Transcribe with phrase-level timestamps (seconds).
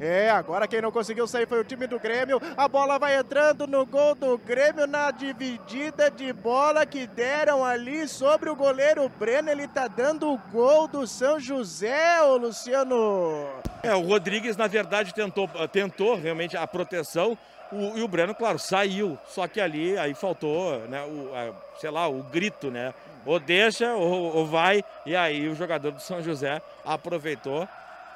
[0.00, 2.40] É, agora quem não conseguiu sair foi o time do Grêmio.
[2.56, 8.08] A bola vai entrando no gol do Grêmio na dividida de bola que deram ali
[8.08, 9.50] sobre o goleiro Breno.
[9.50, 13.46] Ele tá dando o gol do São José, ô Luciano.
[13.82, 17.36] É, o Rodrigues, na verdade, tentou, tentou realmente a proteção.
[17.70, 19.18] O, e o Breno, claro, saiu.
[19.28, 22.94] Só que ali aí faltou, né, o, a, sei lá, o grito, né?
[23.26, 24.82] Ou deixa ou, ou vai.
[25.04, 27.68] E aí o jogador do São José aproveitou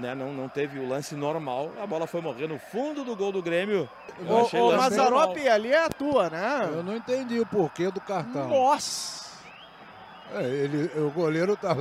[0.00, 1.70] né, não, não teve o lance normal.
[1.80, 3.88] A bola foi morrer no fundo do gol do Grêmio.
[4.20, 6.68] O, o Mazarop ali é a tua, né?
[6.72, 8.48] Eu não entendi o porquê do cartão.
[8.48, 9.30] Nossa!
[10.34, 11.76] É, ele, o goleiro tá,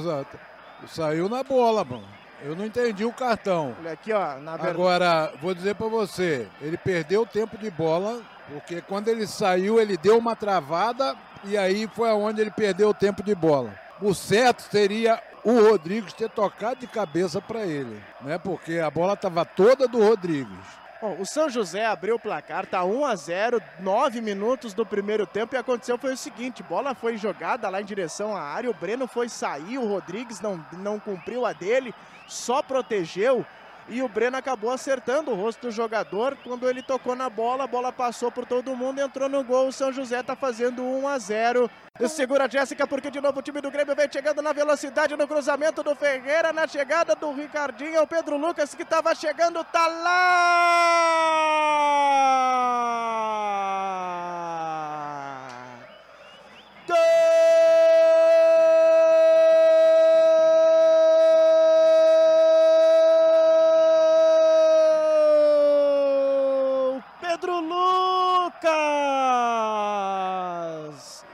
[0.88, 2.08] saiu na bola, mano.
[2.42, 3.76] Eu não entendi o cartão.
[3.80, 4.36] Olha aqui, ó.
[4.36, 4.68] Verdade...
[4.68, 9.80] Agora, vou dizer para você, ele perdeu o tempo de bola, porque quando ele saiu,
[9.80, 13.74] ele deu uma travada e aí foi aonde ele perdeu o tempo de bola.
[14.02, 15.22] O certo seria
[15.52, 18.38] o Rodrigues ter tocado de cabeça para ele, né?
[18.38, 20.80] Porque a bola estava toda do Rodrigues.
[21.02, 25.26] Bom, o São José abriu o placar, tá 1 a 0, 9 minutos do primeiro
[25.26, 28.74] tempo e aconteceu foi o seguinte, bola foi jogada lá em direção à área, o
[28.74, 31.96] Breno foi sair, o Rodrigues não, não cumpriu a dele,
[32.28, 33.46] só protegeu
[33.90, 36.38] e o Breno acabou acertando o rosto do jogador.
[36.44, 39.68] Quando ele tocou na bola, a bola passou por todo mundo, entrou no gol.
[39.68, 41.70] O São José está fazendo 1 a 0.
[42.08, 45.28] Segura a Jéssica, porque de novo o time do Grêmio vem chegando na velocidade no
[45.28, 48.02] cruzamento do Ferreira, na chegada do Ricardinho.
[48.02, 51.09] O Pedro Lucas que estava chegando, tá lá!
[69.70, 71.26] Lucas!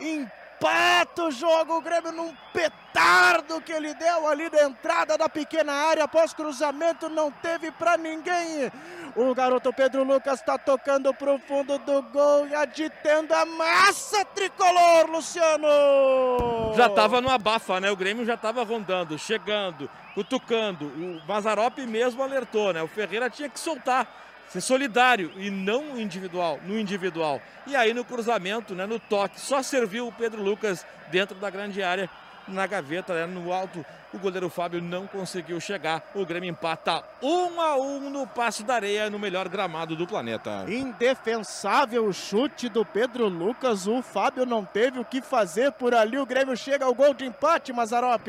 [0.00, 5.72] Empata o jogo, o Grêmio num petardo que ele deu ali na entrada da pequena
[5.72, 8.70] área, após cruzamento, não teve para ninguém.
[9.14, 15.10] O garoto Pedro Lucas está tocando pro fundo do gol e agitando a massa tricolor,
[15.10, 16.74] Luciano!
[16.76, 17.90] Já estava no abafa, né?
[17.90, 20.86] O Grêmio já estava rondando, chegando, cutucando.
[20.86, 22.82] O Mazarop mesmo alertou, né?
[22.82, 27.40] O Ferreira tinha que soltar ser solidário e não individual, no individual.
[27.66, 31.82] E aí no cruzamento, né, no toque, só serviu o Pedro Lucas dentro da grande
[31.82, 32.08] área,
[32.46, 33.84] na gaveta, né, no alto.
[34.14, 36.02] O goleiro Fábio não conseguiu chegar.
[36.14, 40.64] O Grêmio empata um a um no passo da areia, no melhor gramado do planeta.
[40.68, 43.86] Indefensável o chute do Pedro Lucas.
[43.86, 46.16] O Fábio não teve o que fazer por ali.
[46.18, 48.28] O Grêmio chega ao gol de empate, Mazarop.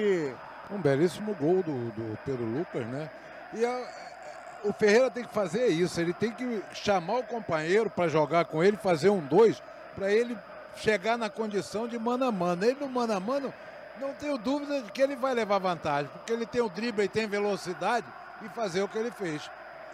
[0.71, 3.09] Um belíssimo gol do, do Pedro Lucas, né?
[3.53, 4.06] E a,
[4.63, 8.63] o Ferreira tem que fazer isso, ele tem que chamar o companheiro para jogar com
[8.63, 9.61] ele, fazer um dois,
[9.95, 10.37] para ele
[10.77, 12.63] chegar na condição de mano a mano.
[12.63, 13.53] Ele no mano a mano,
[13.99, 17.09] não tenho dúvida de que ele vai levar vantagem, porque ele tem o drible e
[17.09, 18.05] tem velocidade
[18.41, 19.49] e fazer o que ele fez,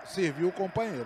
[0.05, 1.01] serviu o companheiro.